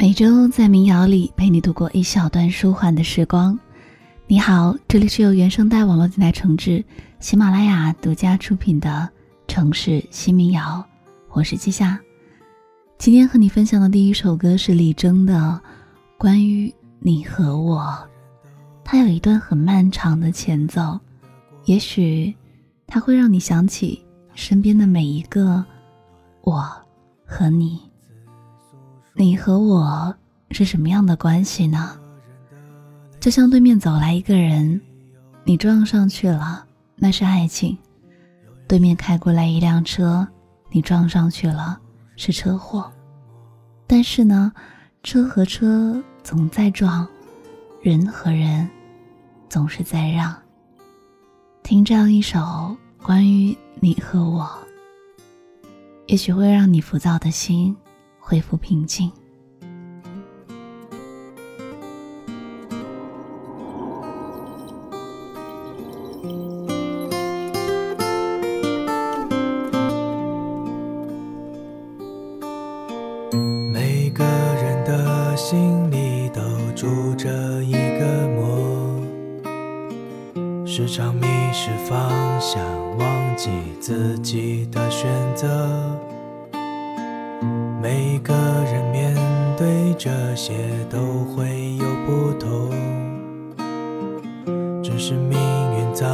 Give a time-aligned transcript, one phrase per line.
[0.00, 3.60] 每周在民谣里陪你度过一小段舒缓的时光。
[4.26, 6.82] 你好，这里是由原声带网络电台承制、
[7.18, 9.06] 喜马拉雅独家出品的
[9.52, 10.82] 《城市新民谣》，
[11.32, 12.00] 我是季夏。
[12.96, 15.34] 今天和你分享的第一首歌是李征的
[16.16, 17.82] 《关于你和我》，
[18.82, 20.98] 它有一段很漫长的前奏，
[21.66, 22.34] 也许
[22.86, 24.02] 它会让你想起
[24.34, 25.62] 身边的每一个
[26.40, 26.66] 我
[27.26, 27.89] 和你。
[29.12, 30.14] 你和我
[30.52, 31.98] 是什么样的关系呢？
[33.18, 34.80] 就像对面走来一个人，
[35.44, 37.76] 你撞上去了，那是爱情；
[38.68, 40.26] 对面开过来一辆车，
[40.70, 41.78] 你撞上去了，
[42.16, 42.90] 是车祸。
[43.86, 44.52] 但是呢，
[45.02, 47.06] 车和车总在撞，
[47.82, 48.68] 人和人
[49.48, 50.34] 总是在让。
[51.64, 54.48] 听这样一首关于你和我，
[56.06, 57.76] 也许会让你浮躁的心。
[58.30, 59.10] 恢复平静。
[73.72, 76.40] 每个人的心里都
[76.76, 77.28] 住着
[77.64, 79.04] 一个魔，
[80.64, 82.64] 时常迷失方向，
[82.96, 85.98] 忘记自己的选择。
[90.42, 90.54] 些
[90.88, 92.70] 都会有不同，
[94.82, 96.06] 只是命运早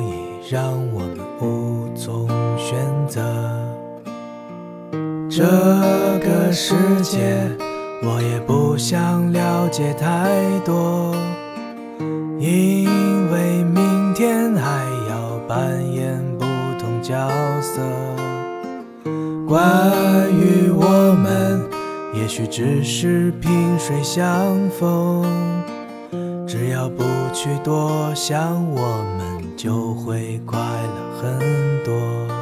[0.00, 0.62] 已让
[0.94, 2.78] 我们无从选
[3.08, 3.20] 择。
[5.28, 5.42] 这
[6.20, 7.50] 个世界，
[8.04, 10.30] 我也不想了解太
[10.64, 11.12] 多，
[12.38, 12.86] 因
[13.32, 16.44] 为明天还要扮演不
[16.78, 17.28] 同角
[17.60, 17.80] 色。
[19.48, 19.90] 关
[20.30, 21.41] 于我们，
[22.14, 25.24] 也许只是萍水相逢。
[26.46, 27.02] 只要不
[27.32, 31.40] 去多想，我们就会快乐很
[31.84, 32.41] 多。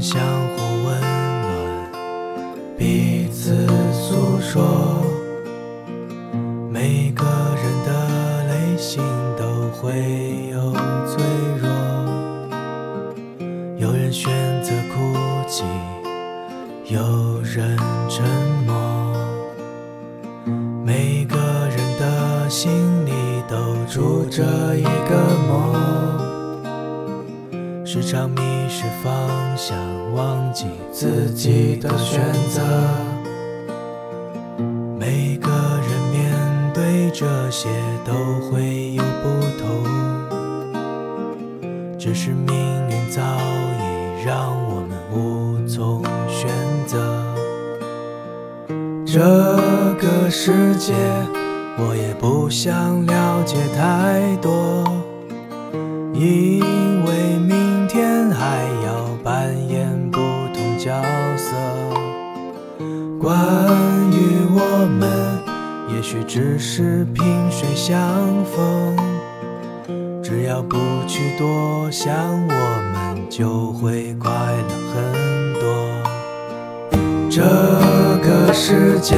[0.00, 0.20] 相
[0.56, 1.90] 互温暖
[2.78, 4.77] 彼此诉说。
[31.78, 32.62] 的选择。
[34.98, 36.16] 每个人面
[36.74, 37.68] 对这些
[38.04, 38.12] 都
[38.46, 39.28] 会有不
[39.58, 39.66] 同，
[41.98, 42.54] 只是命
[42.88, 46.02] 运早已让我们无从。
[46.30, 46.46] 选
[46.86, 46.94] 择
[49.04, 49.18] 这
[49.98, 50.94] 个世界，
[51.78, 54.84] 我也不想了解太多，
[56.14, 56.60] 因
[57.04, 57.57] 为命
[66.10, 68.00] 也许只是萍水相
[68.42, 68.96] 逢，
[70.22, 72.14] 只要不去多想，
[72.48, 75.68] 我们就会快乐很多。
[77.28, 77.42] 这
[78.26, 79.16] 个世界，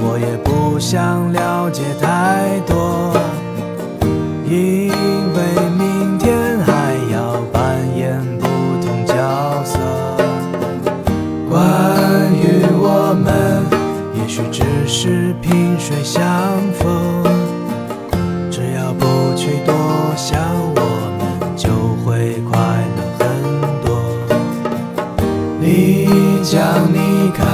[0.00, 3.16] 我也不想了解太多，
[4.44, 5.38] 因为
[5.78, 8.46] 明天还要扮演不
[8.84, 9.78] 同角色。
[11.48, 11.56] 关
[12.34, 13.64] 于我们，
[14.14, 16.22] 也许只是萍会相
[16.72, 17.22] 逢，
[18.50, 19.04] 只要不
[19.36, 19.74] 去多
[20.16, 20.40] 想，
[20.74, 20.80] 我
[21.18, 21.68] 们就
[22.02, 22.58] 会快
[22.96, 23.24] 乐很
[23.84, 23.86] 多。
[25.60, 26.60] 你将
[26.92, 27.44] 离开，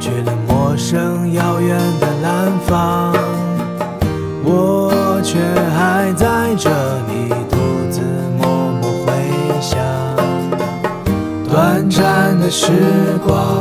[0.00, 3.12] 去了陌生遥远的南方，
[4.42, 5.38] 我却
[5.76, 6.70] 还在这
[7.06, 7.56] 里，独
[7.90, 8.00] 自
[8.40, 8.48] 默
[8.80, 9.12] 默回
[9.60, 9.78] 想。
[11.46, 12.72] 短暂的时
[13.26, 13.57] 光。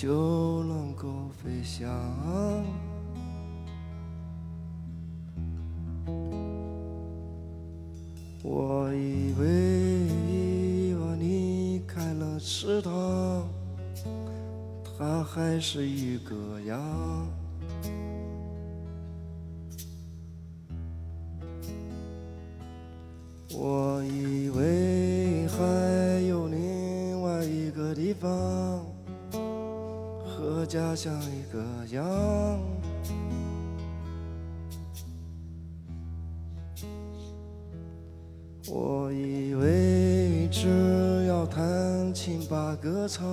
[0.00, 1.90] 就能够飞翔。
[8.44, 13.48] 我以为我离开了池塘，
[14.84, 16.78] 它还是一个样。
[42.48, 43.26] 把歌唱，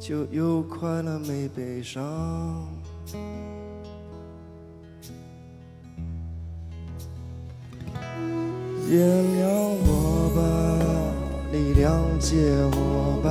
[0.00, 2.02] 就有快乐没悲伤。
[8.88, 9.44] 原谅
[9.84, 10.40] 我吧，
[11.52, 12.36] 你谅解
[12.72, 13.30] 我吧，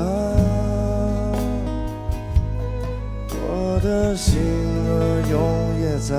[3.32, 5.36] 我的心儿永
[5.82, 6.14] 远在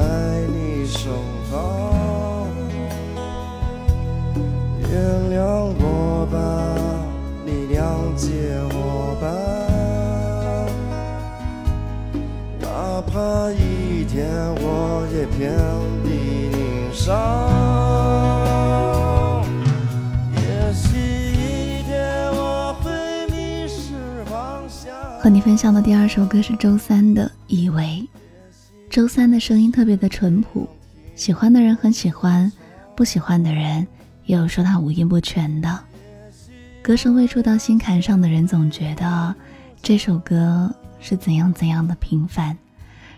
[0.49, 1.09] 你身
[1.53, 1.53] 旁。
[4.91, 4.91] 原
[5.31, 5.73] 谅
[13.13, 15.55] 怕一天我也遍
[16.03, 17.15] 体鳞伤。
[20.35, 22.91] 也许一天我会
[23.27, 23.93] 迷失
[24.25, 24.91] 方向。
[25.21, 28.03] 和你分享的第二首歌是周三的《以为》。
[28.89, 30.67] 周三的声音特别的淳朴，
[31.15, 32.51] 喜欢的人很喜欢，
[32.97, 33.87] 不喜欢的人
[34.25, 35.79] 也有说他五音不全的。
[36.83, 39.35] 歌声未触到心坎上的人，总觉得
[39.83, 42.57] 这首歌是怎样怎样的平凡，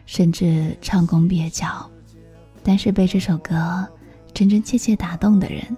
[0.07, 1.91] 甚至唱功蹩脚。
[2.63, 3.87] 但是被这首歌
[4.33, 5.77] 真真切切打动的人，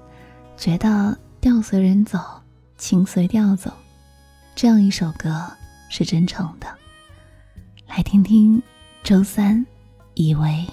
[0.56, 2.18] 觉得调随人走，
[2.78, 3.72] 情随调走，
[4.54, 5.50] 这样一首歌
[5.88, 6.66] 是真诚的。
[7.88, 8.62] 来听听
[9.02, 9.64] 周三，
[10.14, 10.66] 以为。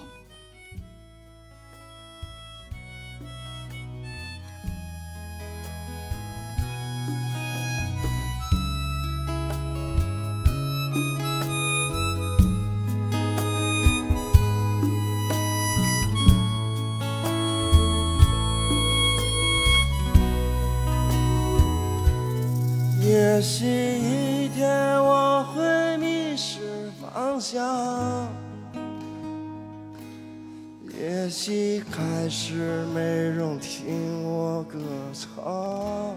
[32.24, 34.80] 还是没人听我歌
[35.12, 36.16] 唱，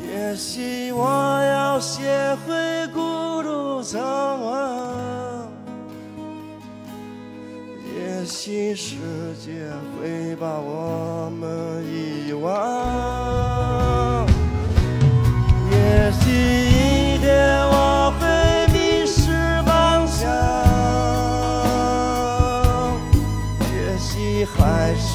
[0.00, 4.00] 也许我要学会孤独张
[4.42, 5.46] 望，
[7.94, 8.96] 也许世
[9.44, 9.68] 界
[10.00, 13.51] 会把我们遗忘。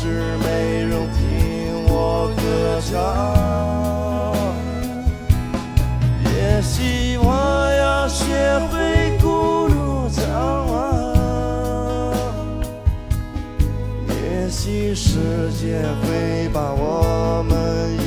[0.08, 0.48] 是没
[0.86, 1.20] 人听
[1.90, 2.42] 我歌
[2.80, 2.96] 唱，
[6.32, 7.26] 也许我
[7.78, 8.24] 要学
[8.72, 8.76] 会
[9.20, 10.24] 孤独张
[10.72, 10.74] 望，
[14.08, 18.07] 也许世界会把我们。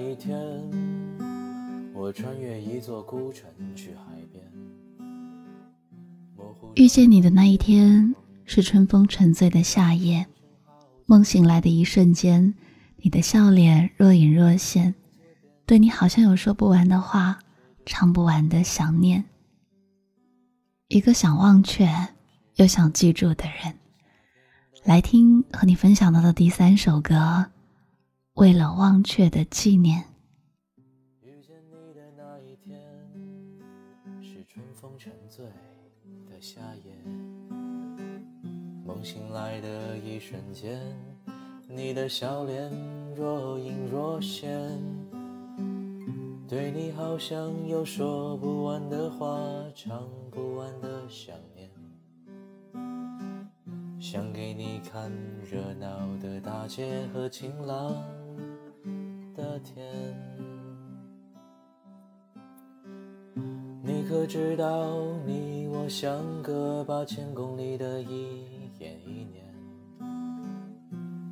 [0.00, 0.34] 一天，
[1.92, 4.42] 我穿越一座孤城去海边。
[6.74, 8.14] 遇见你的那一天
[8.46, 10.26] 是春风沉醉的夏夜，
[11.04, 12.54] 梦醒来的一瞬间，
[12.96, 14.94] 你的笑脸若隐若现，
[15.66, 17.38] 对你好像有说不完的话，
[17.84, 19.22] 唱不完的想念。
[20.88, 21.88] 一个想忘却
[22.56, 23.74] 又想记住的人，
[24.82, 27.46] 来听和你分享到的第三首歌。
[28.40, 30.02] 为了忘却的纪念，
[31.20, 32.80] 遇见你的那一天，
[34.22, 35.44] 是春风沉醉
[36.26, 36.90] 的夏夜。
[38.82, 40.80] 梦醒来的一瞬间，
[41.68, 42.72] 你的笑脸
[43.14, 44.50] 若隐若现，
[46.48, 49.38] 对你好像有说不完的话，
[49.74, 51.68] 唱不完的想念。
[54.00, 55.12] 想给你看
[55.44, 57.94] 热闹的大街和晴朗
[59.62, 59.84] 天，
[63.82, 68.44] 你可知道你我相隔八千公里的一
[68.78, 69.44] 眼一年？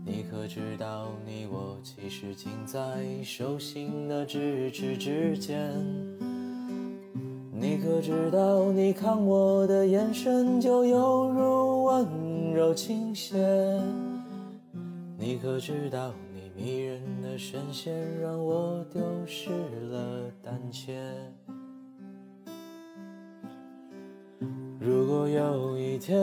[0.04, 5.72] 你可知道你我其实近在手心的咫尺之间？
[7.52, 13.82] 你可知道你看我的眼神就犹如温柔琴弦？
[15.18, 16.14] 你可知道
[16.58, 19.48] 迷人的声线让我丢失
[19.92, 20.92] 了胆怯？
[24.80, 26.18] 如果有一天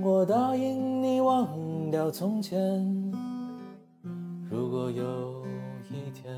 [0.00, 2.58] 我答应你忘掉从前，
[4.50, 5.44] 如果有
[5.90, 6.34] 一天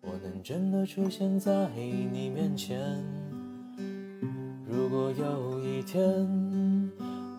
[0.00, 2.78] 我能真的出现在你面前，
[4.64, 6.88] 如果有一天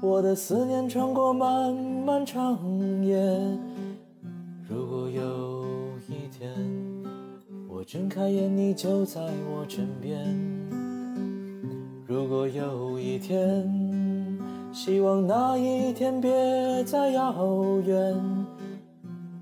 [0.01, 2.59] 我的思念穿过漫漫长
[3.01, 3.17] 夜，
[5.13, 5.63] 有
[6.07, 6.49] 一天
[7.69, 10.25] 我睁开眼你就在我枕边，
[12.07, 13.69] 如果有一天，
[14.73, 18.15] 希望那一天别再遥远。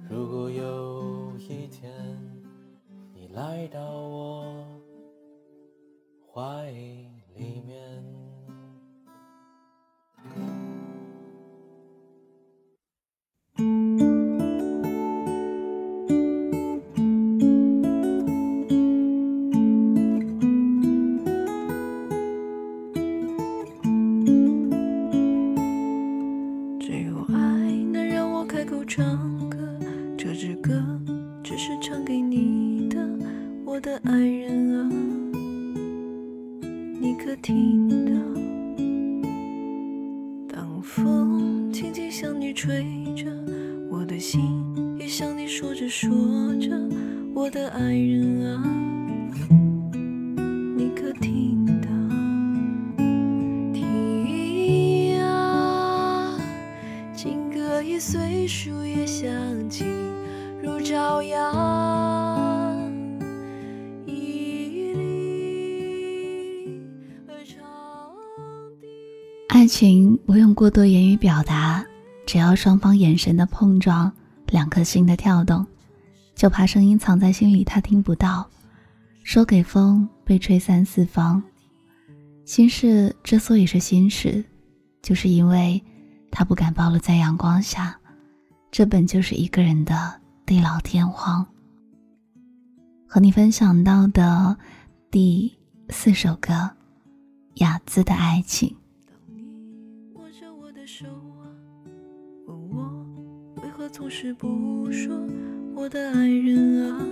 [0.10, 1.90] 如果有一天，
[3.14, 4.54] 你来到我
[6.34, 6.74] 怀
[57.72, 59.86] 情歌已随树叶响起，
[60.62, 61.56] 如朝阳，
[69.48, 71.86] 爱情不用过多言语表达，
[72.26, 74.12] 只要双方眼神的碰撞，
[74.48, 75.66] 两颗心的跳动，
[76.36, 78.50] 就怕声音藏在心里他听不到，
[79.24, 81.42] 说给风被吹散四方。
[82.44, 84.44] 心事之所以是心事，
[85.02, 85.82] 就是因为
[86.32, 88.00] 他不敢暴露在阳光下，
[88.72, 91.46] 这本就是一个人的地老天荒。
[93.06, 94.58] 和你分享到的
[95.12, 95.54] 第
[95.90, 96.54] 四首歌
[97.56, 98.70] 《雅姿的爱情》。
[99.28, 99.44] 你
[100.14, 101.44] 握着我的手啊，
[102.48, 103.06] 我
[103.62, 105.14] 为何总是不说
[105.76, 107.06] 我的爱人啊，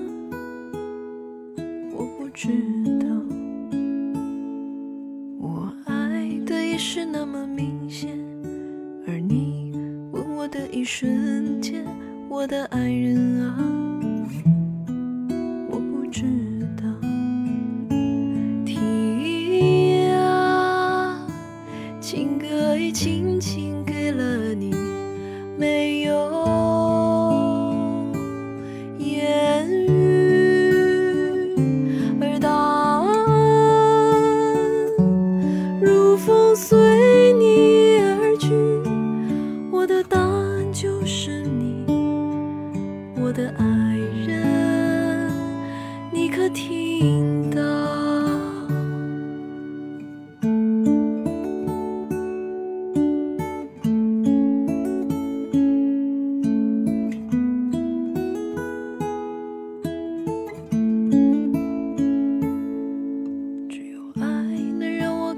[1.92, 2.48] 我不知
[3.02, 3.06] 道，
[5.38, 8.18] 我爱的也是那么明显，
[9.12, 9.72] 而你
[10.12, 11.84] 吻我的一瞬间，
[12.30, 13.58] 我的爱人啊，
[15.68, 16.22] 我不知
[16.78, 16.84] 道。
[18.64, 21.28] 听啊，
[22.00, 24.76] 情歌已轻轻给了你，
[25.58, 26.39] 没有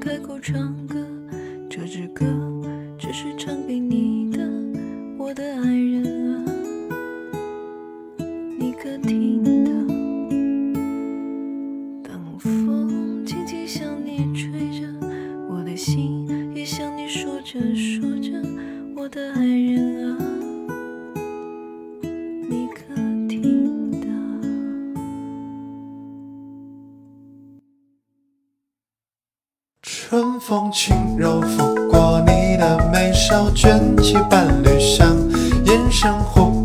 [0.02, 0.96] 开口唱歌，
[1.70, 2.26] 这支歌
[2.98, 4.40] 只是唱给你的，
[5.16, 6.31] 我的爱人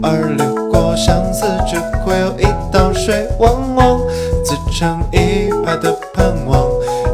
[0.02, 4.00] 而流过，相思只会有一道水汪汪，
[4.44, 6.64] 自成一派的盼望，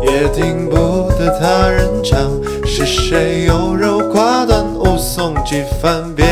[0.02, 2.30] 也听不得他人唱，
[2.66, 6.24] 是谁优柔寡断，误送几番别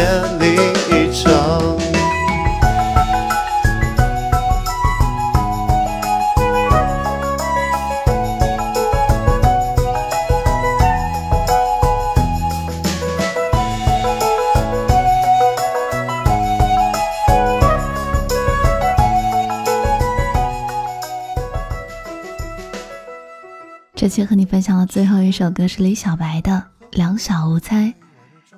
[24.11, 26.53] 期和你分享的最后一首歌是李小白的
[26.97, 27.85] 《两小无猜》，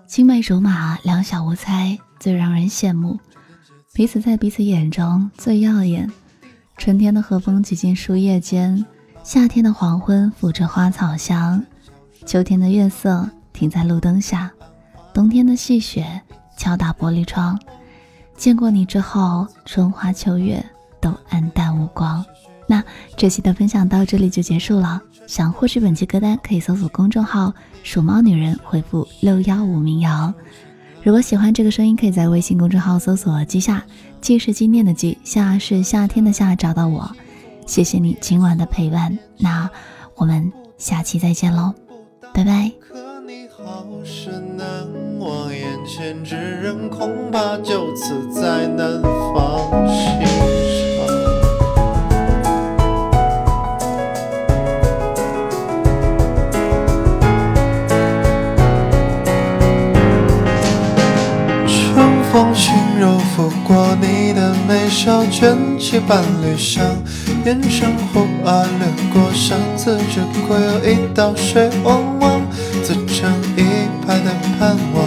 [0.06, 3.20] 青梅竹马，两小无猜，最让人羡慕。
[3.92, 6.10] 彼此在彼此眼中最耀眼。
[6.78, 8.84] 春天的和风挤进树叶间，
[9.22, 11.62] 夏天的黄昏抚着花草香，
[12.24, 14.50] 秋天的月色停在路灯下，
[15.12, 16.22] 冬天的细雪
[16.56, 17.60] 敲打玻璃窗。
[18.34, 20.64] 见过你之后，春花秋月
[20.98, 22.24] 都黯淡无光。
[22.72, 22.82] 那
[23.18, 24.98] 这期的分享到这里就结束了。
[25.26, 27.52] 想获取本期歌单，可以搜索公众号
[27.85, 30.32] “鼠猫女人”，回复“六幺五民谣”。
[31.04, 33.85] 如果喜欢这个声音，可以在微信公众号搜索“季夏”，
[34.22, 37.14] 季是纪念的季，夏是夏天的夏，找到我。
[37.66, 39.68] 谢谢你今晚的陪伴，那
[40.16, 41.74] 我们下期再见喽，
[42.32, 42.72] 拜拜。
[42.80, 44.66] 可你好生难
[45.20, 50.62] 忘，眼前之人恐怕就此再难放心
[63.35, 66.85] 拂过你的眉梢，卷起半缕香，
[67.47, 72.42] 眼神忽而掠过，相思只会有一道水汪汪，
[72.83, 73.64] 自成一
[74.07, 75.07] 派的盼望，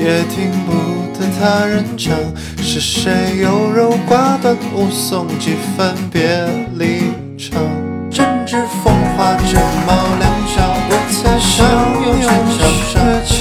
[0.00, 0.72] 也听不
[1.16, 2.12] 得他人唱，
[2.60, 7.62] 是谁优柔寡断，误送几番别离场。
[8.10, 12.28] 正值风华正茂，两小无猜，相拥成
[12.58, 13.39] 桥上。